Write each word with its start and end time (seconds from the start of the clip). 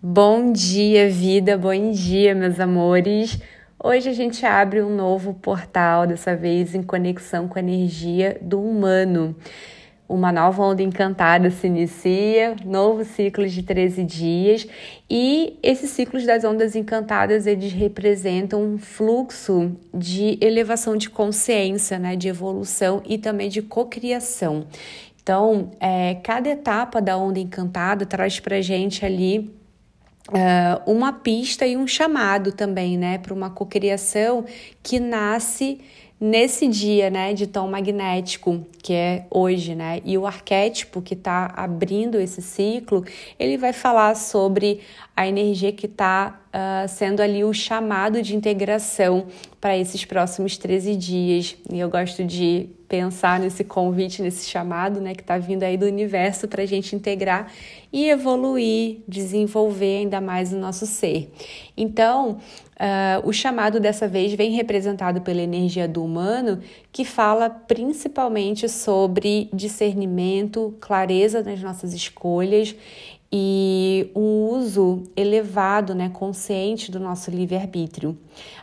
Bom 0.00 0.52
dia, 0.52 1.10
vida, 1.10 1.58
bom 1.58 1.90
dia, 1.90 2.32
meus 2.32 2.60
amores. 2.60 3.36
Hoje 3.82 4.08
a 4.08 4.12
gente 4.12 4.46
abre 4.46 4.80
um 4.80 4.94
novo 4.94 5.34
portal, 5.34 6.06
dessa 6.06 6.36
vez 6.36 6.72
em 6.72 6.84
conexão 6.84 7.48
com 7.48 7.58
a 7.58 7.62
energia 7.62 8.38
do 8.40 8.62
humano. 8.62 9.34
Uma 10.08 10.30
nova 10.30 10.62
onda 10.62 10.84
encantada 10.84 11.50
se 11.50 11.66
inicia, 11.66 12.54
novo 12.64 13.04
ciclo 13.04 13.44
de 13.48 13.64
13 13.64 14.04
dias, 14.04 14.68
e 15.10 15.58
esses 15.64 15.90
ciclos 15.90 16.24
das 16.24 16.44
ondas 16.44 16.76
encantadas, 16.76 17.44
eles 17.44 17.72
representam 17.72 18.62
um 18.62 18.78
fluxo 18.78 19.72
de 19.92 20.38
elevação 20.40 20.96
de 20.96 21.10
consciência, 21.10 21.98
né, 21.98 22.14
de 22.14 22.28
evolução 22.28 23.02
e 23.04 23.18
também 23.18 23.48
de 23.48 23.62
cocriação. 23.62 24.64
Então, 25.20 25.72
é, 25.80 26.14
cada 26.22 26.48
etapa 26.48 27.02
da 27.02 27.18
onda 27.18 27.40
encantada 27.40 28.06
traz 28.06 28.38
para 28.38 28.62
gente 28.62 29.04
ali 29.04 29.57
Uh, 30.28 30.90
uma 30.90 31.10
pista 31.10 31.66
e 31.66 31.74
um 31.74 31.86
chamado 31.86 32.52
também, 32.52 32.98
né, 32.98 33.16
para 33.16 33.32
uma 33.32 33.48
cocriação 33.48 34.44
que 34.82 35.00
nasce 35.00 35.80
nesse 36.20 36.66
dia, 36.66 37.08
né, 37.08 37.32
de 37.32 37.46
tom 37.46 37.68
magnético 37.68 38.66
que 38.82 38.92
é 38.92 39.26
hoje, 39.30 39.74
né, 39.74 40.00
e 40.04 40.18
o 40.18 40.26
arquétipo 40.26 41.00
que 41.00 41.14
está 41.14 41.52
abrindo 41.56 42.20
esse 42.20 42.42
ciclo, 42.42 43.04
ele 43.38 43.56
vai 43.56 43.72
falar 43.72 44.16
sobre 44.16 44.80
a 45.16 45.26
energia 45.26 45.72
que 45.72 45.86
está 45.86 46.40
uh, 46.46 46.48
ah, 46.52 46.86
sendo 46.88 47.20
ali 47.20 47.42
o 47.42 47.52
chamado 47.52 48.20
de 48.20 48.36
integração 48.36 49.26
para 49.60 49.76
esses 49.76 50.04
próximos 50.04 50.56
13 50.56 50.96
dias. 50.96 51.56
E 51.72 51.78
eu 51.78 51.88
gosto 51.88 52.24
de 52.24 52.68
pensar 52.88 53.38
nesse 53.38 53.62
convite, 53.62 54.22
nesse 54.22 54.48
chamado, 54.48 55.00
né, 55.00 55.14
que 55.14 55.20
está 55.20 55.36
vindo 55.36 55.62
aí 55.62 55.76
do 55.76 55.86
universo 55.86 56.48
para 56.48 56.62
a 56.62 56.66
gente 56.66 56.96
integrar 56.96 57.52
e 57.92 58.08
evoluir, 58.08 58.98
desenvolver 59.06 59.98
ainda 59.98 60.20
mais 60.20 60.52
o 60.52 60.56
nosso 60.56 60.86
ser. 60.86 61.30
Então, 61.76 62.38
Uh, 62.78 63.28
o 63.28 63.32
chamado 63.32 63.80
dessa 63.80 64.06
vez 64.06 64.32
vem 64.34 64.52
representado 64.52 65.20
pela 65.20 65.42
energia 65.42 65.88
do 65.88 66.04
humano, 66.04 66.60
que 66.92 67.04
fala 67.04 67.50
principalmente 67.50 68.68
sobre 68.68 69.50
discernimento, 69.52 70.72
clareza 70.78 71.42
nas 71.42 71.60
nossas 71.60 71.92
escolhas 71.92 72.76
e 73.32 74.10
um 74.14 74.46
uso 74.46 75.02
elevado, 75.16 75.94
né, 75.94 76.08
consciente 76.08 76.90
do 76.90 76.98
nosso 76.98 77.30
livre-arbítrio. 77.30 78.16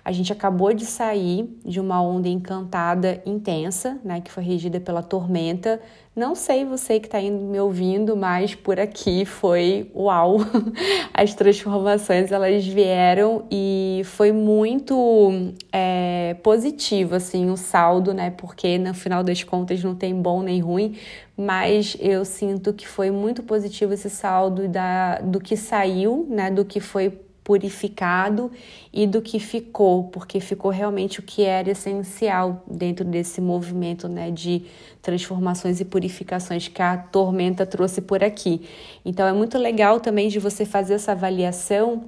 A 0.05 0.11
gente 0.11 0.31
acabou 0.31 0.71
de 0.71 0.85
sair 0.85 1.49
de 1.65 1.79
uma 1.79 1.99
onda 1.99 2.29
encantada 2.29 3.23
intensa, 3.25 3.99
né, 4.03 4.21
que 4.21 4.31
foi 4.31 4.43
regida 4.43 4.79
pela 4.79 5.01
tormenta. 5.01 5.81
Não 6.15 6.35
sei 6.35 6.63
você 6.63 6.99
que 6.99 7.07
está 7.07 7.19
me 7.19 7.59
ouvindo, 7.59 8.15
mas 8.15 8.53
por 8.53 8.79
aqui 8.79 9.25
foi 9.25 9.89
uau! 9.95 10.37
As 11.11 11.33
transformações 11.33 12.31
elas 12.31 12.63
vieram 12.67 13.45
e 13.49 14.03
foi 14.05 14.31
muito 14.31 15.51
é, 15.73 16.35
positivo 16.43 17.15
assim 17.15 17.49
o 17.49 17.57
saldo, 17.57 18.13
né? 18.13 18.29
Porque 18.29 18.77
no 18.77 18.93
final 18.93 19.23
das 19.23 19.43
contas 19.43 19.83
não 19.83 19.95
tem 19.95 20.13
bom 20.13 20.43
nem 20.43 20.59
ruim, 20.59 20.95
mas 21.35 21.97
eu 21.99 22.23
sinto 22.23 22.73
que 22.73 22.87
foi 22.87 23.09
muito 23.09 23.41
positivo 23.41 23.91
esse 23.91 24.09
saldo 24.11 24.67
da, 24.67 25.17
do 25.17 25.39
que 25.39 25.57
saiu, 25.57 26.27
né, 26.29 26.51
do 26.51 26.63
que 26.63 26.79
foi 26.79 27.24
purificado 27.45 28.51
e 28.91 29.05
do 29.05 29.21
que 29.21 29.39
ficou, 29.39 30.05
porque 30.05 30.39
ficou 30.39 30.71
realmente 30.71 31.19
o 31.19 31.23
que 31.23 31.43
era 31.43 31.69
essencial 31.69 32.63
dentro 32.65 33.05
desse 33.05 33.39
movimento 33.39 34.07
né, 34.07 34.31
de 34.31 34.63
transformações 34.99 35.79
e 35.79 35.85
purificações 35.85 36.67
que 36.67 36.81
a 36.81 36.97
tormenta 36.97 37.63
trouxe 37.63 38.01
por 38.01 38.23
aqui. 38.23 38.67
Então 39.05 39.27
é 39.27 39.31
muito 39.31 39.59
legal 39.59 39.99
também 39.99 40.27
de 40.27 40.39
você 40.39 40.65
fazer 40.65 40.95
essa 40.95 41.11
avaliação 41.11 42.05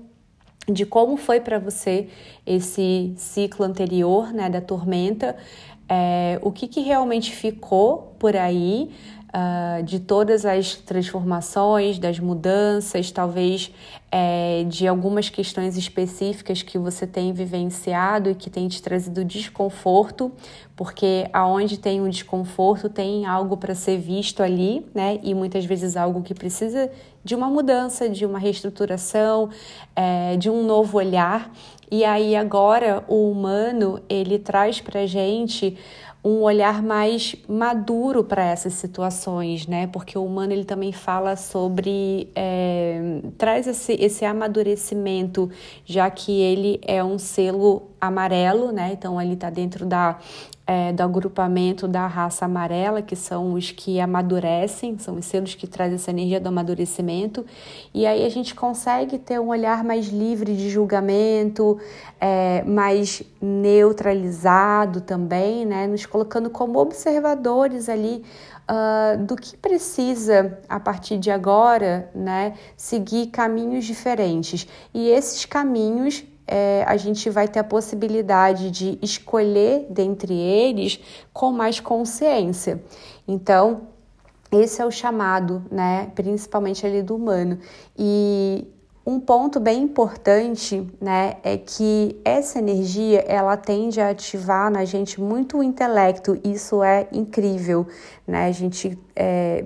de 0.68 0.88
como 0.88 1.16
foi 1.16 1.40
para 1.40 1.60
você 1.60 2.08
esse 2.44 3.14
ciclo 3.16 3.64
anterior 3.64 4.34
né, 4.34 4.50
da 4.50 4.60
tormenta, 4.60 5.38
é, 5.88 6.40
o 6.42 6.52
que, 6.52 6.68
que 6.68 6.82
realmente 6.82 7.32
ficou 7.32 8.16
por 8.18 8.36
aí, 8.36 8.90
uh, 9.38 9.84
de 9.84 10.00
todas 10.00 10.46
as 10.46 10.76
transformações, 10.76 12.00
das 12.00 12.20
mudanças, 12.20 13.12
talvez 13.12 13.72
é, 14.12 14.66
de 14.68 14.88
algumas 14.88 15.30
questões 15.30 15.78
específicas 15.78 16.64
que 16.64 16.78
você 16.78 17.06
tem 17.06 17.34
vivenciado 17.34 18.32
e 18.32 18.36
que 18.36 18.50
tem 18.50 18.68
te 18.68 18.82
trazido 18.82 19.24
desconforto, 19.24 20.32
porque 20.76 21.30
aonde 21.34 21.78
tem 21.78 22.02
um 22.02 22.10
desconforto 22.10 22.90
tem 22.90 23.26
algo 23.26 23.58
para 23.58 23.76
ser 23.76 23.98
visto 23.98 24.42
ali, 24.42 24.86
né? 24.94 25.20
E 25.22 25.34
muitas 25.34 25.66
vezes 25.66 25.98
algo 25.98 26.22
que 26.22 26.34
precisa 26.34 26.90
de 27.24 27.36
uma 27.36 27.48
mudança, 27.48 28.08
de 28.08 28.26
uma 28.26 28.40
reestruturação, 28.40 29.50
é, 29.96 30.38
de 30.38 30.50
um 30.50 30.64
novo 30.64 30.98
olhar. 30.98 31.52
E 31.92 32.04
aí 32.06 32.36
agora 32.36 33.04
o 33.08 33.30
humano 33.30 34.02
ele 34.10 34.40
traz 34.40 34.80
para 34.80 35.06
gente 35.06 35.78
um 36.24 36.42
olhar 36.42 36.82
mais 36.82 37.36
maduro 37.48 38.24
para 38.24 38.44
essas 38.44 38.74
situações, 38.74 39.66
né? 39.68 39.88
Porque 39.88 40.18
o 40.18 40.26
humano 40.26 40.52
ele 40.52 40.66
também 40.66 40.92
fala 40.92 41.36
sobre 41.36 42.30
é, 42.36 43.22
traz 43.38 43.68
esse, 43.68 43.94
esse 43.94 44.26
amadurecimento, 44.26 45.50
já 45.86 46.10
que 46.10 46.42
ele 46.42 46.82
é 46.86 47.04
um 47.04 47.18
selo 47.18 47.92
amarelo, 48.00 48.72
né? 48.72 48.92
Então 48.94 49.22
ele 49.22 49.34
está 49.34 49.50
dentro 49.50 49.86
da 49.86 50.20
é, 50.68 50.92
do 50.92 51.02
agrupamento 51.02 51.88
da 51.88 52.06
raça 52.06 52.44
amarela, 52.44 53.02
que 53.02 53.16
são 53.16 53.54
os 53.54 53.72
que 53.72 54.02
amadurecem, 54.02 55.00
são 55.00 55.16
os 55.16 55.26
selos 55.26 55.56
que 55.56 55.66
trazem 55.66 55.96
essa 55.96 56.12
energia 56.12 56.42
do 56.42 56.50
amadurecimento, 56.50 57.46
e 57.94 58.06
aí 58.06 58.26
a 58.26 58.30
gente 58.30 58.54
consegue 58.54 59.18
ter 59.18 59.40
um 59.40 59.48
olhar 59.48 59.82
mais 59.82 60.08
livre 60.08 60.54
de 60.56 60.70
julgamento, 60.70 61.80
é, 62.20 62.64
mais 62.64 63.24
neutralizado 63.42 65.00
também, 65.00 65.66
né? 65.66 65.88
Nos 65.88 66.06
colocando 66.06 66.50
como 66.50 66.80
observadores 66.80 67.88
ali 67.88 68.24
uh, 68.70 69.24
do 69.24 69.36
que 69.36 69.56
precisa, 69.56 70.60
a 70.68 70.80
partir 70.80 71.18
de 71.18 71.32
agora, 71.32 72.10
né, 72.14 72.54
seguir 72.76 73.28
caminhos 73.28 73.86
diferentes. 73.86 74.68
E 74.94 75.10
esses 75.10 75.46
caminhos 75.46 76.26
é, 76.48 76.84
a 76.88 76.96
gente 76.98 77.30
vai 77.30 77.48
ter 77.48 77.60
a 77.60 77.64
possibilidade 77.64 78.72
de 78.72 78.98
escolher 79.02 79.86
dentre 79.90 80.34
eles 80.34 81.00
com 81.34 81.52
mais 81.52 81.80
consciência. 81.80 82.82
Então, 83.28 83.88
esse 84.52 84.82
é 84.82 84.86
o 84.86 84.92
chamado, 84.92 85.64
né, 85.70 86.12
principalmente 86.16 86.86
ali 86.86 87.02
do 87.02 87.16
humano. 87.16 87.60
E 87.98 88.66
um 89.06 89.20
ponto 89.20 89.60
bem 89.60 89.84
importante, 89.84 90.86
né, 91.00 91.38
é 91.44 91.58
que 91.58 92.20
essa 92.26 92.60
energia 92.60 93.20
ela 93.28 93.56
tende 93.56 94.02
a 94.02 94.10
ativar 94.10 94.70
na 94.70 94.84
gente 94.86 95.22
muito 95.22 95.58
o 95.58 95.64
intelecto. 95.64 96.40
Isso 96.44 96.84
é 96.84 97.08
incrível, 97.12 97.88
né? 98.28 98.48
A 98.48 98.52
gente 98.52 99.00
é, 99.16 99.66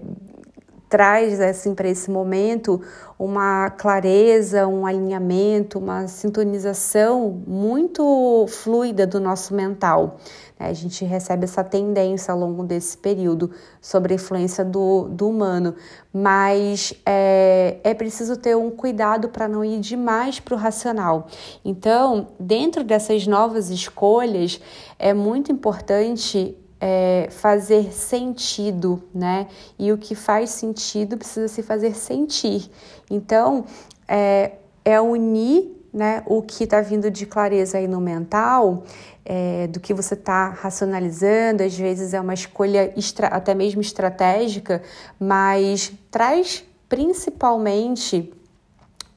traz 0.92 1.40
assim 1.40 1.74
para 1.74 1.88
esse 1.88 2.12
momento 2.12 2.82
uma 3.18 3.70
clareza, 3.70 4.68
um 4.68 4.86
alinhamento, 4.86 5.80
uma 5.80 6.06
sintonização 6.06 7.42
muito 7.48 8.46
fluida 8.50 9.08
do 9.08 9.18
nosso 9.18 9.56
mental. 9.56 10.18
Né? 10.60 10.68
A 10.68 10.74
gente 10.74 11.06
recebe 11.06 11.46
essa 11.46 11.64
tendência 11.64 12.34
ao 12.34 12.38
longo 12.38 12.64
desse 12.64 12.98
período 12.98 13.52
sobre 13.80 14.12
a 14.12 14.16
influência 14.16 14.66
do, 14.66 15.08
do 15.08 15.30
humano, 15.30 15.76
mas 16.12 16.94
é, 17.06 17.78
é 17.86 17.94
preciso 17.94 18.36
ter 18.36 18.58
um 18.58 18.70
cuidado 18.70 19.30
para 19.30 19.48
não 19.48 19.64
ir 19.64 19.80
demais 19.80 20.42
para 20.42 20.56
o 20.56 20.58
racional. 20.58 21.28
Então, 21.64 22.28
dentro 22.38 22.84
dessas 22.84 23.26
novas 23.26 23.70
escolhas, 23.70 24.60
é 25.00 25.14
muito 25.14 25.54
importante 25.54 26.58
é, 26.82 27.28
fazer 27.30 27.94
sentido, 27.94 29.04
né? 29.14 29.48
E 29.78 29.92
o 29.92 29.98
que 30.00 30.16
faz 30.16 30.50
sentido 30.50 31.16
precisa 31.16 31.48
se 31.48 31.62
fazer 31.62 31.96
sentir. 31.96 32.72
Então, 33.10 33.66
é, 34.08 34.54
é 34.84 35.00
unir 35.00 35.78
né, 35.94 36.24
o 36.26 36.42
que 36.42 36.64
está 36.64 36.82
vindo 36.82 37.12
de 37.12 37.26
clareza 37.26 37.78
aí 37.78 37.88
no 37.88 38.02
mental, 38.02 38.84
é, 39.24 39.68
do 39.68 39.80
que 39.80 39.94
você 39.94 40.16
está 40.16 40.50
racionalizando, 40.50 41.62
às 41.62 41.78
vezes 41.78 42.14
é 42.14 42.20
uma 42.20 42.34
escolha 42.34 42.94
até 43.30 43.54
mesmo 43.54 43.82
estratégica, 43.82 44.82
mas 45.20 45.92
traz 46.10 46.64
principalmente 46.90 48.34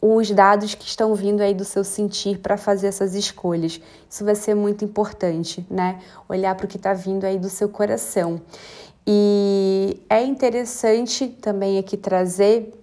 os 0.06 0.30
dados 0.30 0.74
que 0.74 0.86
estão 0.86 1.14
vindo 1.14 1.40
aí 1.40 1.54
do 1.54 1.64
seu 1.64 1.82
sentir 1.82 2.38
para 2.38 2.58
fazer 2.58 2.88
essas 2.88 3.14
escolhas. 3.14 3.80
Isso 4.08 4.22
vai 4.22 4.34
ser 4.34 4.54
muito 4.54 4.84
importante, 4.84 5.66
né? 5.70 5.98
Olhar 6.28 6.54
para 6.54 6.66
o 6.66 6.68
que 6.68 6.76
está 6.76 6.92
vindo 6.92 7.24
aí 7.24 7.38
do 7.38 7.48
seu 7.48 7.70
coração. 7.70 8.38
E 9.06 10.02
é 10.10 10.22
interessante 10.22 11.28
também 11.28 11.78
aqui 11.78 11.96
trazer 11.96 12.80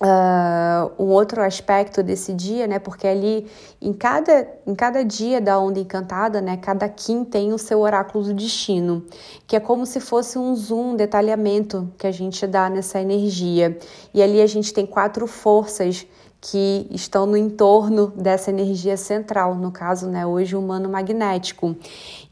Uh, 0.00 0.90
um 0.98 1.06
outro 1.12 1.40
aspecto 1.40 2.02
desse 2.02 2.34
dia, 2.34 2.66
né? 2.66 2.80
Porque 2.80 3.06
ali 3.06 3.46
em 3.80 3.92
cada, 3.92 4.46
em 4.66 4.74
cada 4.74 5.04
dia 5.04 5.40
da 5.40 5.58
onda 5.58 5.78
encantada, 5.78 6.40
né? 6.40 6.56
Cada 6.56 6.88
Kim 6.88 7.24
tem 7.24 7.52
o 7.52 7.58
seu 7.58 7.78
oráculo 7.78 8.24
do 8.24 8.34
destino, 8.34 9.06
que 9.46 9.54
é 9.54 9.60
como 9.60 9.86
se 9.86 10.00
fosse 10.00 10.36
um 10.36 10.54
zoom, 10.56 10.90
um 10.90 10.96
detalhamento 10.96 11.88
que 11.96 12.08
a 12.08 12.10
gente 12.10 12.44
dá 12.44 12.68
nessa 12.68 13.00
energia. 13.00 13.78
E 14.12 14.20
ali 14.20 14.42
a 14.42 14.46
gente 14.48 14.74
tem 14.74 14.84
quatro 14.84 15.28
forças 15.28 16.04
que 16.46 16.86
estão 16.90 17.24
no 17.24 17.38
entorno 17.38 18.08
dessa 18.14 18.50
energia 18.50 18.98
central, 18.98 19.54
no 19.54 19.72
caso, 19.72 20.08
né, 20.08 20.26
hoje 20.26 20.54
humano 20.54 20.90
magnético. 20.90 21.74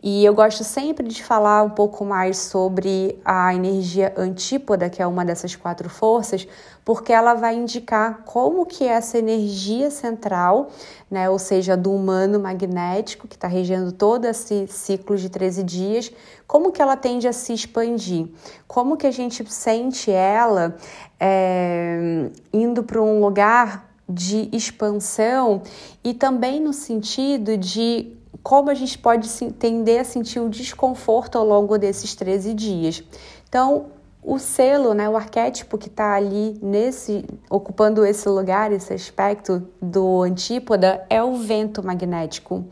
E 0.03 0.23
eu 0.23 0.35
gosto 0.35 0.62
sempre 0.64 1.09
de 1.09 1.25
falar 1.25 1.62
um 1.62 1.70
pouco 1.70 2.05
mais 2.05 2.37
sobre 2.37 3.19
a 3.25 3.55
energia 3.55 4.12
antípoda, 4.14 4.91
que 4.91 5.00
é 5.00 5.06
uma 5.06 5.25
dessas 5.25 5.56
quatro 5.56 5.88
forças, 5.88 6.47
porque 6.84 7.12
ela 7.12 7.34
vai 7.34 7.55
indicar 7.55 8.23
como 8.25 8.67
que 8.67 8.84
essa 8.84 9.19
energia 9.19 9.90
central, 9.90 10.70
né, 11.11 11.31
ou 11.31 11.38
seja, 11.38 11.76
do 11.76 11.93
humano 11.93 12.40
magnético, 12.40 13.29
que 13.29 13.37
está 13.37 13.46
regendo 13.46 13.93
todo 13.93 14.25
esse 14.25 14.67
ciclo 14.67 15.17
de 15.17 15.29
13 15.29 15.62
dias, 15.62 16.12
como 16.46 16.73
que 16.73 16.82
ela 16.82 16.96
tende 16.96 17.29
a 17.29 17.32
se 17.32 17.52
expandir, 17.52 18.29
como 18.67 18.96
que 18.96 19.06
a 19.06 19.11
gente 19.11 19.49
sente 19.50 20.11
ela 20.11 20.76
é, 21.20 22.31
indo 22.52 22.82
para 22.82 23.00
um 23.00 23.20
lugar 23.20 23.90
de 24.08 24.49
expansão 24.52 25.62
e 26.02 26.12
também 26.12 26.61
no 26.61 26.73
sentido 26.73 27.56
de 27.56 28.17
como 28.43 28.70
a 28.70 28.75
gente 28.75 28.99
pode 28.99 29.28
tender 29.52 30.00
a 30.00 30.05
sentir 30.05 30.40
o 30.40 30.50
desconforto 30.50 31.38
ao 31.38 31.46
longo 31.46 31.78
desses 31.78 32.14
13 32.14 32.55
dias. 32.55 33.05
Então, 33.49 33.87
o 34.22 34.38
selo, 34.38 34.94
né, 34.94 35.08
o 35.08 35.16
arquétipo 35.16 35.76
que 35.76 35.88
está 35.88 36.14
ali 36.14 36.56
nesse, 36.62 37.24
ocupando 37.50 38.06
esse 38.06 38.28
lugar, 38.28 38.70
esse 38.70 38.94
aspecto 38.94 39.66
do 39.80 40.22
antípoda, 40.22 41.04
é 41.10 41.20
o 41.20 41.34
vento 41.34 41.84
magnético. 41.84 42.64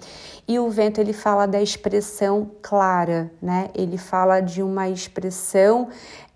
E 0.47 0.61
o 0.61 0.70
vento 0.70 1.00
ele 1.00 1.12
fala 1.12 1.47
da 1.47 1.61
expressão 1.61 2.50
clara, 2.62 3.32
né? 3.43 3.69
Ele 3.75 3.99
fala 3.99 4.41
de 4.41 4.62
uma 4.62 4.88
expressão 4.88 5.88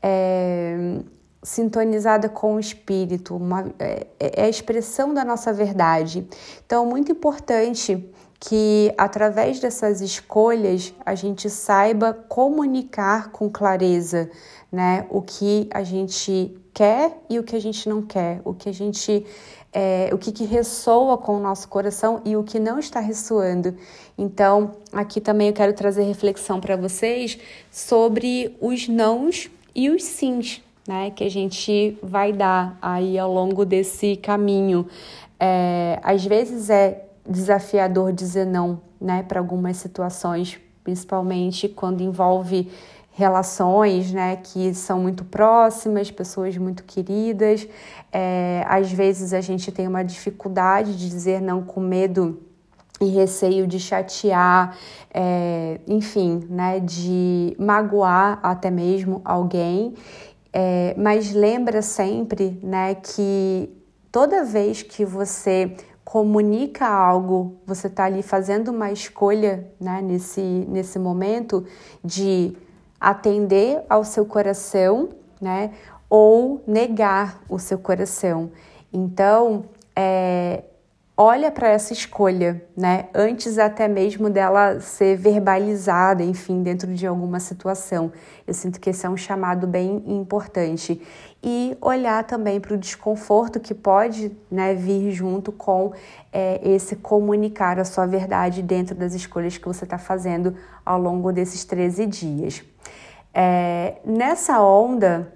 é, 0.03 0.99
sintonizada 1.45 2.29
com 2.29 2.57
o 2.57 2.61
espírito, 2.61 3.37
uma, 3.37 3.73
é, 3.79 4.07
é 4.19 4.45
a 4.45 4.49
expressão 4.49 5.15
da 5.15 5.25
nossa 5.25 5.53
verdade. 5.53 6.29
Então, 6.67 6.87
muito 6.87 7.13
importante 7.13 8.13
que 8.47 8.93
através 8.99 9.59
dessas 9.59 10.03
escolhas 10.03 10.93
a 11.05 11.15
gente 11.15 11.49
saiba 11.49 12.13
comunicar 12.13 13.31
com 13.31 13.49
clareza, 13.49 14.31
né? 14.71 15.07
O 15.09 15.23
que 15.23 15.67
a 15.73 15.83
gente 15.83 16.55
quer 16.75 17.17
e 17.31 17.39
o 17.39 17.43
que 17.43 17.57
a 17.57 17.61
gente 17.61 17.89
não 17.89 18.03
quer, 18.03 18.43
o 18.45 18.53
que 18.53 18.69
a 18.69 18.73
gente 18.73 19.25
é, 19.73 20.11
o 20.13 20.19
que, 20.19 20.31
que 20.31 20.45
ressoa 20.45 21.17
com 21.17 21.37
o 21.37 21.41
nosso 21.41 21.67
coração 21.69 22.21
e 22.25 22.37
o 22.37 22.45
que 22.45 22.61
não 22.61 22.79
está 22.79 23.01
ressoando. 23.01 23.75
Então, 24.17 24.73
aqui 24.93 25.21
também 25.21 25.49
eu 25.49 25.55
quero 25.55 25.73
trazer 25.73 26.03
reflexão 26.03 26.61
para 26.61 26.77
vocês 26.77 27.39
sobre 27.73 28.57
os 28.61 28.87
nãos 28.87 29.51
e 29.75 29.89
os 29.89 30.05
sims, 30.05 30.63
né? 30.87 31.11
Que 31.11 31.25
a 31.25 31.31
gente 31.31 31.99
vai 32.03 32.31
dar 32.31 32.79
aí 32.83 33.19
ao 33.19 33.33
longo 33.33 33.65
desse 33.65 34.17
caminho. 34.17 34.87
É, 35.41 35.99
às 36.03 36.25
vezes 36.25 36.69
é 36.69 37.05
desafiador 37.29 38.13
dizer 38.13 38.47
não, 38.47 38.81
né, 39.01 39.23
para 39.23 39.41
algumas 39.41 39.77
situações, 39.77 40.59
principalmente 40.83 41.69
quando 41.69 42.03
envolve 42.03 42.71
relações, 43.13 44.13
né, 44.13 44.37
que 44.37 44.75
são 44.75 44.99
muito 44.99 45.25
próximas, 45.25 46.11
pessoas 46.11 46.57
muito 46.57 46.83
queridas. 46.85 47.67
É, 48.13 48.65
às 48.67 48.91
vezes 48.91 49.33
a 49.33 49.41
gente 49.41 49.71
tem 49.71 49.87
uma 49.87 50.03
dificuldade 50.03 50.97
de 50.97 51.09
dizer 51.09 51.41
não 51.41 51.63
com 51.63 51.81
medo 51.81 52.41
e 53.01 53.07
receio 53.07 53.67
de 53.67 53.79
chatear, 53.79 54.77
é, 55.13 55.81
enfim, 55.87 56.47
né, 56.49 56.81
de 56.81 57.57
magoar 57.59 58.41
até 58.43 58.71
mesmo 58.71 59.21
alguém. 59.25 59.95
É, 60.53 60.95
mas 60.97 61.33
lembra 61.33 61.83
sempre, 61.83 62.59
né, 62.63 62.95
que 62.95 63.71
toda 64.11 64.45
vez 64.45 64.83
que 64.83 65.05
você 65.05 65.77
comunica 66.15 66.87
algo, 66.87 67.57
você 67.67 67.89
está 67.89 68.05
ali 68.05 68.23
fazendo 68.23 68.69
uma 68.69 68.93
escolha 68.93 69.69
né, 69.81 70.01
nesse, 70.01 70.41
nesse 70.41 70.97
momento 70.97 71.67
de 72.05 72.57
atender 73.01 73.83
ao 73.91 74.05
seu 74.05 74.25
coração, 74.25 75.09
né, 75.41 75.73
ou 76.09 76.63
negar 76.69 77.43
o 77.49 77.59
seu 77.59 77.81
coração. 77.81 78.53
Então, 78.93 79.65
é, 79.97 80.63
olha 81.17 81.51
para 81.51 81.69
essa 81.69 81.93
escolha, 81.93 82.63
né? 82.77 83.07
Antes 83.15 83.57
até 83.59 83.87
mesmo 83.87 84.29
dela 84.29 84.81
ser 84.81 85.17
verbalizada, 85.17 86.25
enfim, 86.25 86.63
dentro 86.63 86.93
de 86.93 87.07
alguma 87.07 87.39
situação. 87.39 88.13
Eu 88.47 88.53
sinto 88.53 88.81
que 88.81 88.91
esse 88.91 89.07
é 89.07 89.09
um 89.09 89.17
chamado 89.17 89.67
bem 89.67 90.03
importante. 90.07 91.01
E 91.43 91.77
olhar 91.81 92.25
também 92.25 92.59
para 92.59 92.75
o 92.75 92.79
desconforto 92.79 93.61
que 93.61 93.75
pode 93.75 94.37
né, 94.51 94.75
vir 94.75 95.13
junto 95.13 95.53
com 95.53 95.93
é, 96.33 96.61
esse 96.69 96.97
comunicar 96.97 97.79
a 97.79 97.85
sua 97.85 98.07
verdade 98.07 98.63
dentro 98.63 98.95
das 98.95 99.15
escolhas 99.15 99.57
que 99.57 99.67
você 99.67 99.85
está 99.85 99.99
fazendo 99.99 100.57
ao 100.85 101.01
longo 101.01 101.33
desses 101.33 101.65
13 101.65 102.07
dias. 102.07 102.65
É, 103.33 103.97
nessa 104.05 104.61
onda 104.61 105.33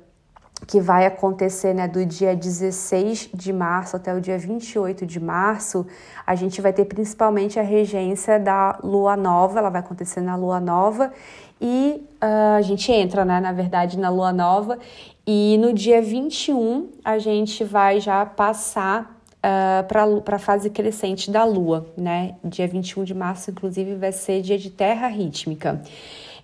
que 0.66 0.80
vai 0.80 1.06
acontecer 1.06 1.72
né, 1.72 1.86
do 1.86 2.04
dia 2.04 2.34
16 2.34 3.30
de 3.32 3.52
março 3.52 3.96
até 3.96 4.14
o 4.14 4.20
dia 4.20 4.36
28 4.36 5.06
de 5.06 5.20
março, 5.20 5.86
a 6.26 6.34
gente 6.34 6.60
vai 6.60 6.72
ter 6.72 6.84
principalmente 6.84 7.58
a 7.58 7.62
regência 7.62 8.38
da 8.38 8.78
lua 8.82 9.16
nova, 9.16 9.58
ela 9.58 9.70
vai 9.70 9.80
acontecer 9.80 10.20
na 10.20 10.36
lua 10.36 10.60
nova 10.60 11.12
e 11.60 12.02
uh, 12.22 12.56
a 12.56 12.62
gente 12.62 12.90
entra, 12.92 13.24
né, 13.24 13.40
na 13.40 13.52
verdade, 13.52 13.98
na 13.98 14.10
lua 14.10 14.32
nova 14.32 14.78
e 15.26 15.56
no 15.58 15.72
dia 15.72 16.02
21 16.02 16.88
a 17.04 17.18
gente 17.18 17.62
vai 17.64 18.00
já 18.00 18.26
passar 18.26 19.18
uh, 19.38 19.86
para 20.24 20.36
a 20.36 20.38
fase 20.38 20.70
crescente 20.70 21.30
da 21.30 21.44
lua, 21.44 21.86
né? 21.96 22.34
Dia 22.44 22.66
21 22.66 23.04
de 23.04 23.14
março, 23.14 23.50
inclusive, 23.50 23.94
vai 23.94 24.12
ser 24.12 24.42
dia 24.42 24.58
de 24.58 24.70
terra 24.70 25.08
rítmica. 25.08 25.82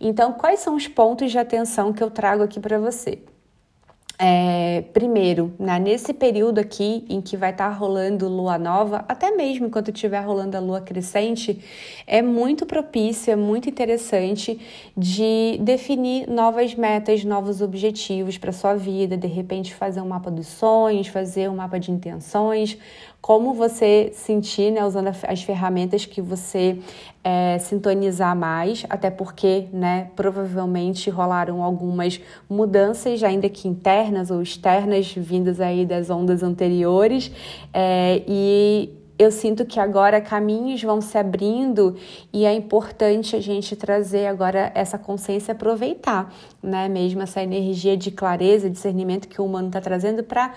Então, 0.01 0.33
quais 0.33 0.61
são 0.61 0.75
os 0.75 0.89
pontos 0.89 1.31
de 1.31 1.39
atenção 1.39 1.93
que 1.93 2.03
eu 2.03 2.11
trago 2.11 2.43
aqui 2.43 2.61
para 2.61 2.79
você? 2.79 3.19
É, 4.17 4.85
primeiro, 4.93 5.53
né, 5.59 5.77
nesse 5.81 6.15
período 6.15 6.61
aqui 6.61 7.05
em 7.09 7.21
que 7.21 7.37
vai 7.37 7.51
estar 7.51 7.71
tá 7.71 7.75
rolando 7.75 8.29
lua 8.29 8.57
nova, 8.57 9.05
até 9.09 9.33
mesmo 9.33 9.67
enquanto 9.67 9.91
estiver 9.91 10.21
rolando 10.21 10.57
a 10.57 10.61
lua 10.61 10.81
crescente, 10.81 11.61
é 12.07 12.23
muito 12.23 12.65
propício, 12.65 13.33
é 13.33 13.37
muito 13.37 13.69
interessante 13.69 14.61
de 14.97 15.59
definir 15.61 16.29
novas 16.29 16.77
metas, 16.77 17.25
novos 17.25 17.61
objetivos 17.61 18.39
para 18.39 18.53
sua 18.53 18.75
vida, 18.75 19.17
de 19.17 19.27
repente 19.27 19.75
fazer 19.75 20.01
um 20.01 20.09
mapa 20.09 20.31
dos 20.31 20.47
sonhos, 20.47 21.09
fazer 21.09 21.51
um 21.51 21.57
mapa 21.57 21.81
de 21.81 21.91
intenções, 21.91 22.79
como 23.25 23.55
você 23.55 24.11
sentir, 24.13 24.71
né, 24.71 24.85
usando 24.85 25.09
as 25.27 25.43
ferramentas 25.43 26.05
que 26.05 26.21
você 26.21 26.79
é, 27.25 27.59
sintonizar 27.59 28.37
mais, 28.37 28.85
até 28.91 29.09
porque, 29.09 29.67
né, 29.73 30.11
provavelmente 30.15 31.09
rolaram 31.09 31.63
algumas 31.63 32.21
mudanças, 32.51 33.23
ainda 33.23 33.49
que 33.49 33.67
internas 33.67 34.31
ou 34.31 34.43
externas, 34.43 35.11
vindas 35.17 35.59
aí 35.59 35.87
das 35.87 36.11
ondas 36.11 36.43
anteriores, 36.43 37.33
é, 37.73 38.23
e 38.29 38.91
eu 39.19 39.31
sinto 39.31 39.65
que 39.65 39.79
agora 39.79 40.21
caminhos 40.21 40.83
vão 40.83 41.01
se 41.01 41.17
abrindo 41.17 41.97
e 42.33 42.45
é 42.45 42.53
importante 42.53 43.37
a 43.37 43.41
gente 43.41 43.77
trazer 43.77 44.27
agora 44.27 44.73
essa 44.75 44.99
consciência 44.99 45.53
aproveitar, 45.53 46.35
né? 46.61 46.89
Mesmo 46.89 47.23
essa 47.23 47.41
energia 47.41 47.97
de 47.97 48.11
clareza, 48.11 48.69
discernimento 48.69 49.29
que 49.29 49.41
o 49.41 49.45
humano 49.45 49.69
está 49.69 49.81
trazendo 49.81 50.25
para 50.25 50.53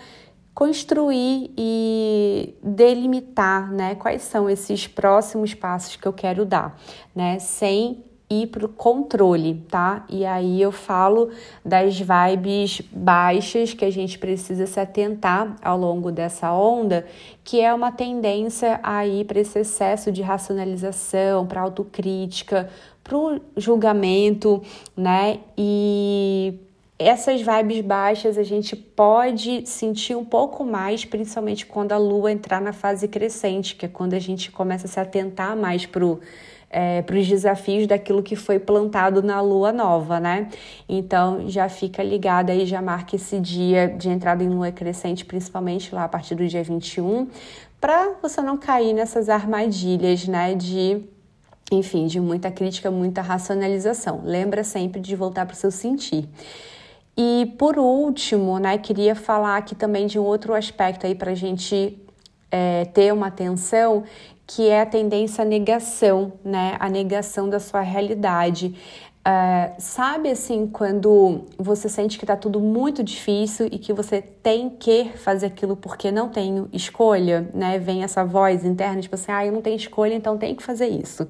construir 0.57 1.51
e 1.55 2.55
delimitar, 2.63 3.71
né, 3.71 3.93
quais 3.93 4.23
são 4.23 4.49
esses 4.49 4.87
próximos 4.87 5.53
passos 5.53 5.95
que 5.97 6.07
eu 6.07 6.11
quero 6.11 6.47
dar, 6.47 6.75
né, 7.15 7.37
sem 7.37 8.03
ir 8.27 8.47
para 8.47 8.65
o 8.65 8.69
controle, 8.69 9.63
tá? 9.69 10.03
E 10.09 10.25
aí 10.25 10.59
eu 10.59 10.71
falo 10.71 11.29
das 11.63 11.99
vibes 11.99 12.81
baixas 12.91 13.75
que 13.75 13.85
a 13.85 13.91
gente 13.91 14.17
precisa 14.17 14.65
se 14.65 14.79
atentar 14.79 15.55
ao 15.61 15.77
longo 15.77 16.11
dessa 16.11 16.51
onda, 16.51 17.05
que 17.43 17.61
é 17.61 17.71
uma 17.71 17.91
tendência 17.91 18.79
a 18.81 19.05
ir 19.05 19.25
para 19.25 19.39
esse 19.39 19.59
excesso 19.59 20.11
de 20.11 20.23
racionalização, 20.23 21.45
para 21.45 21.61
autocrítica, 21.61 22.67
para 23.03 23.15
o 23.15 23.39
julgamento, 23.55 24.63
né? 24.97 25.39
E 25.55 26.59
essas 26.99 27.41
vibes 27.41 27.81
baixas 27.81 28.37
a 28.37 28.43
gente 28.43 28.75
pode 28.75 29.67
sentir 29.67 30.15
um 30.15 30.25
pouco 30.25 30.65
mais, 30.65 31.05
principalmente 31.05 31.65
quando 31.65 31.91
a 31.91 31.97
lua 31.97 32.31
entrar 32.31 32.59
na 32.59 32.73
fase 32.73 33.07
crescente, 33.07 33.75
que 33.75 33.85
é 33.85 33.89
quando 33.89 34.13
a 34.15 34.19
gente 34.19 34.51
começa 34.51 34.87
a 34.87 34.89
se 34.89 34.99
atentar 34.99 35.55
mais 35.55 35.85
para 35.85 36.03
é, 36.71 37.03
os 37.07 37.27
desafios 37.27 37.85
daquilo 37.85 38.23
que 38.23 38.35
foi 38.35 38.57
plantado 38.57 39.21
na 39.21 39.39
lua 39.41 39.71
nova, 39.71 40.19
né? 40.19 40.49
Então 40.89 41.47
já 41.47 41.69
fica 41.69 42.01
ligada 42.01 42.51
aí, 42.51 42.65
já 42.65 42.81
marca 42.81 43.15
esse 43.15 43.39
dia 43.39 43.87
de 43.87 44.09
entrada 44.09 44.43
em 44.43 44.49
lua 44.49 44.71
crescente, 44.71 45.23
principalmente 45.23 45.93
lá 45.93 46.05
a 46.05 46.09
partir 46.09 46.33
do 46.33 46.47
dia 46.47 46.63
21, 46.63 47.27
para 47.79 48.15
você 48.21 48.41
não 48.41 48.57
cair 48.57 48.93
nessas 48.93 49.29
armadilhas, 49.29 50.27
né? 50.27 50.55
De 50.55 51.03
enfim, 51.71 52.07
de 52.07 52.19
muita 52.19 52.49
crítica, 52.49 52.89
muita 52.89 53.21
racionalização. 53.21 54.21
Lembra 54.23 54.63
sempre 54.63 55.01
de 55.01 55.15
voltar 55.15 55.45
para 55.45 55.53
o 55.53 55.57
seu 55.57 55.69
sentir. 55.69 56.27
E 57.17 57.51
por 57.57 57.79
último, 57.79 58.59
né, 58.59 58.77
queria 58.77 59.15
falar 59.15 59.57
aqui 59.57 59.73
também 59.73 60.05
de 60.05 60.19
um 60.19 60.23
outro 60.23 60.53
aspecto 60.53 61.07
aí 61.07 61.15
para 61.15 61.31
a 61.31 61.35
gente 61.35 61.97
é, 62.51 62.85
ter 62.85 63.11
uma 63.11 63.27
atenção 63.27 64.03
que 64.45 64.69
é 64.69 64.81
a 64.81 64.85
tendência 64.85 65.41
à 65.41 65.45
negação, 65.45 66.31
né? 66.43 66.77
A 66.79 66.87
negação 66.89 67.49
da 67.49 67.59
sua 67.59 67.81
realidade. 67.81 68.73
Uh, 69.27 69.75
sabe 69.77 70.31
assim, 70.31 70.67
quando 70.67 71.41
você 71.57 71.89
sente 71.89 72.17
que 72.17 72.25
tá 72.25 72.37
tudo 72.37 72.61
muito 72.61 73.03
difícil 73.03 73.67
e 73.69 73.77
que 73.77 73.91
você 73.91 74.21
tem 74.21 74.69
que 74.69 75.11
fazer 75.17 75.47
aquilo 75.47 75.75
porque 75.75 76.09
não 76.11 76.29
tenho 76.29 76.69
escolha, 76.71 77.49
né? 77.53 77.77
Vem 77.77 78.03
essa 78.03 78.23
voz 78.23 78.63
interna, 78.63 79.01
tipo 79.01 79.15
assim, 79.15 79.29
ah, 79.33 79.45
eu 79.45 79.51
não 79.51 79.61
tenho 79.61 79.75
escolha, 79.75 80.13
então 80.13 80.37
tenho 80.37 80.55
que 80.55 80.63
fazer 80.63 80.87
isso. 80.87 81.27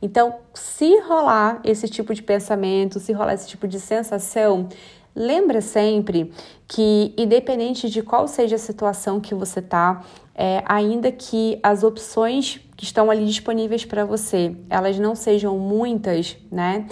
Então, 0.00 0.36
se 0.54 0.98
rolar 1.00 1.60
esse 1.64 1.86
tipo 1.86 2.14
de 2.14 2.22
pensamento, 2.22 2.98
se 2.98 3.12
rolar 3.12 3.34
esse 3.34 3.46
tipo 3.46 3.68
de 3.68 3.78
sensação, 3.78 4.70
lembra 5.14 5.60
sempre 5.60 6.32
que, 6.66 7.14
independente 7.16 7.88
de 7.88 8.02
qual 8.02 8.26
seja 8.26 8.56
a 8.56 8.58
situação 8.58 9.20
que 9.20 9.34
você 9.34 9.62
tá, 9.62 10.04
é, 10.34 10.62
ainda 10.66 11.12
que 11.12 11.58
as 11.62 11.82
opções 11.82 12.60
que 12.76 12.84
estão 12.84 13.10
ali 13.10 13.24
disponíveis 13.24 13.84
para 13.84 14.04
você, 14.04 14.56
elas 14.68 14.98
não 14.98 15.14
sejam 15.14 15.58
muitas, 15.58 16.36
né? 16.50 16.86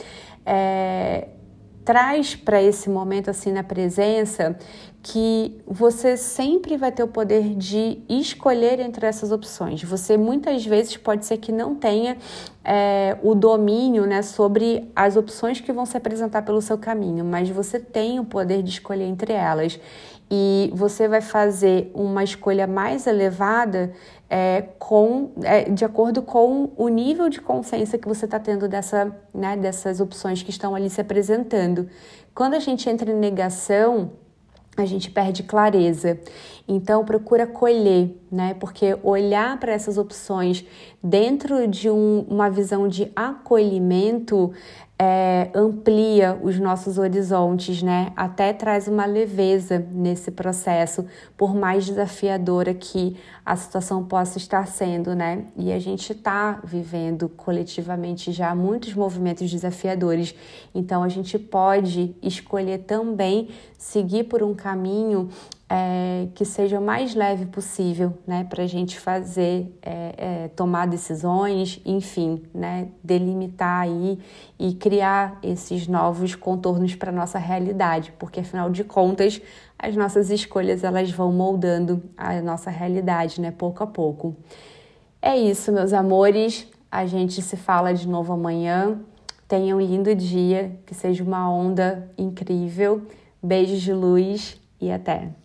é, 0.46 1.28
traz 1.84 2.34
para 2.34 2.62
esse 2.62 2.88
momento 2.88 3.30
assim 3.30 3.52
na 3.52 3.62
presença 3.62 4.56
que 5.02 5.60
você 5.66 6.16
sempre 6.16 6.76
vai 6.76 6.92
ter 6.92 7.02
o 7.02 7.08
poder 7.08 7.56
de 7.56 8.00
escolher 8.08 8.78
entre 8.78 9.04
essas 9.04 9.32
opções. 9.32 9.82
Você 9.82 10.16
muitas 10.16 10.64
vezes 10.64 10.96
pode 10.96 11.26
ser 11.26 11.38
que 11.38 11.50
não 11.50 11.74
tenha 11.74 12.16
é, 12.64 13.18
o 13.20 13.34
domínio 13.34 14.06
né, 14.06 14.22
sobre 14.22 14.88
as 14.94 15.16
opções 15.16 15.60
que 15.60 15.72
vão 15.72 15.84
se 15.84 15.96
apresentar 15.96 16.42
pelo 16.42 16.62
seu 16.62 16.78
caminho, 16.78 17.24
mas 17.24 17.50
você 17.50 17.80
tem 17.80 18.20
o 18.20 18.24
poder 18.24 18.62
de 18.62 18.70
escolher 18.70 19.06
entre 19.06 19.32
elas 19.32 19.80
e 20.30 20.70
você 20.72 21.08
vai 21.08 21.20
fazer 21.20 21.90
uma 21.92 22.22
escolha 22.22 22.66
mais 22.66 23.06
elevada 23.06 23.92
é, 24.30 24.62
com, 24.78 25.32
é, 25.42 25.64
de 25.64 25.84
acordo 25.84 26.22
com 26.22 26.70
o 26.76 26.88
nível 26.88 27.28
de 27.28 27.40
consciência 27.40 27.98
que 27.98 28.08
você 28.08 28.24
está 28.24 28.38
tendo 28.38 28.68
dessa, 28.68 29.14
né, 29.34 29.56
dessas 29.56 30.00
opções 30.00 30.42
que 30.42 30.50
estão 30.50 30.74
ali 30.74 30.88
se 30.88 31.00
apresentando. 31.00 31.88
Quando 32.34 32.54
a 32.54 32.60
gente 32.60 32.88
entra 32.88 33.10
em 33.10 33.14
negação, 33.14 34.12
a 34.76 34.86
gente 34.86 35.10
perde 35.10 35.42
clareza. 35.42 36.18
Então 36.66 37.04
procura 37.04 37.46
colher, 37.46 38.16
né? 38.30 38.54
Porque 38.54 38.96
olhar 39.02 39.58
para 39.58 39.72
essas 39.72 39.98
opções 39.98 40.64
dentro 41.02 41.66
de 41.66 41.90
um, 41.90 42.20
uma 42.28 42.48
visão 42.48 42.88
de 42.88 43.10
acolhimento 43.14 44.52
é, 45.04 45.50
amplia 45.52 46.38
os 46.40 46.60
nossos 46.60 46.96
horizontes, 46.96 47.82
né? 47.82 48.12
Até 48.14 48.52
traz 48.52 48.86
uma 48.86 49.04
leveza 49.04 49.84
nesse 49.90 50.30
processo, 50.30 51.04
por 51.36 51.56
mais 51.56 51.86
desafiadora 51.86 52.72
que 52.72 53.16
a 53.44 53.56
situação 53.56 54.04
possa 54.04 54.38
estar 54.38 54.64
sendo, 54.68 55.12
né? 55.12 55.46
E 55.56 55.72
a 55.72 55.80
gente 55.80 56.12
está 56.12 56.60
vivendo 56.62 57.28
coletivamente 57.28 58.30
já 58.30 58.54
muitos 58.54 58.94
movimentos 58.94 59.50
desafiadores, 59.50 60.36
então 60.72 61.02
a 61.02 61.08
gente 61.08 61.36
pode 61.36 62.14
escolher 62.22 62.78
também 62.78 63.48
seguir 63.76 64.24
por 64.24 64.40
um 64.40 64.54
caminho 64.54 65.28
é, 65.74 66.28
que 66.34 66.44
seja 66.44 66.78
o 66.78 66.82
mais 66.82 67.14
leve 67.14 67.46
possível, 67.46 68.12
né, 68.26 68.44
para 68.44 68.62
a 68.62 68.66
gente 68.66 69.00
fazer, 69.00 69.74
é, 69.80 70.14
é, 70.18 70.48
tomar 70.48 70.86
decisões, 70.86 71.80
enfim, 71.82 72.42
né, 72.54 72.88
delimitar 73.02 73.80
aí 73.80 74.18
e 74.58 74.74
criar 74.74 75.38
esses 75.42 75.88
novos 75.88 76.34
contornos 76.34 76.94
para 76.94 77.10
nossa 77.10 77.38
realidade, 77.38 78.12
porque 78.18 78.40
afinal 78.40 78.68
de 78.68 78.84
contas 78.84 79.40
as 79.78 79.96
nossas 79.96 80.28
escolhas 80.28 80.84
elas 80.84 81.10
vão 81.10 81.32
moldando 81.32 82.02
a 82.18 82.38
nossa 82.42 82.68
realidade, 82.68 83.40
né, 83.40 83.50
pouco 83.50 83.82
a 83.82 83.86
pouco. 83.86 84.36
É 85.22 85.38
isso, 85.38 85.72
meus 85.72 85.94
amores. 85.94 86.66
A 86.90 87.06
gente 87.06 87.40
se 87.40 87.56
fala 87.56 87.94
de 87.94 88.06
novo 88.06 88.34
amanhã. 88.34 89.00
Tenha 89.48 89.74
um 89.74 89.80
lindo 89.80 90.14
dia, 90.14 90.78
que 90.84 90.94
seja 90.94 91.24
uma 91.24 91.50
onda 91.50 92.10
incrível. 92.18 93.06
Beijos 93.42 93.80
de 93.80 93.94
luz 93.94 94.60
e 94.78 94.90
até! 94.90 95.41